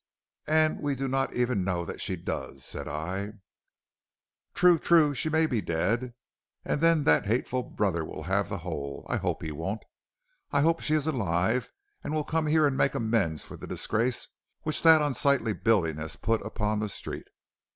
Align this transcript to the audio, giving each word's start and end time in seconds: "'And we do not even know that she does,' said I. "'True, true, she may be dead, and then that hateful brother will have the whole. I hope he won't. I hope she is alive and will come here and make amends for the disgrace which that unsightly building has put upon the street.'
"'And 0.47 0.81
we 0.81 0.95
do 0.95 1.07
not 1.07 1.31
even 1.35 1.63
know 1.63 1.85
that 1.85 2.01
she 2.01 2.15
does,' 2.15 2.65
said 2.65 2.87
I. 2.87 3.33
"'True, 4.55 4.79
true, 4.79 5.13
she 5.13 5.29
may 5.29 5.45
be 5.45 5.61
dead, 5.61 6.15
and 6.65 6.81
then 6.81 7.03
that 7.03 7.27
hateful 7.27 7.61
brother 7.61 8.03
will 8.03 8.23
have 8.23 8.49
the 8.49 8.57
whole. 8.57 9.05
I 9.07 9.17
hope 9.17 9.43
he 9.43 9.51
won't. 9.51 9.83
I 10.51 10.61
hope 10.61 10.79
she 10.81 10.95
is 10.95 11.05
alive 11.05 11.71
and 12.03 12.15
will 12.15 12.23
come 12.23 12.47
here 12.47 12.65
and 12.65 12.75
make 12.75 12.95
amends 12.95 13.43
for 13.43 13.55
the 13.57 13.67
disgrace 13.67 14.27
which 14.63 14.81
that 14.81 15.03
unsightly 15.03 15.53
building 15.53 15.97
has 15.97 16.15
put 16.15 16.43
upon 16.43 16.79
the 16.79 16.89
street.' 16.89 17.27